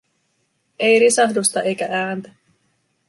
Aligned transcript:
Ei 0.79 0.99
risahdusta 0.99 1.61
eikä 1.61 1.87
ääntä. 1.91 2.31